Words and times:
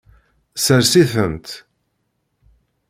Sers-itent. 0.63 1.47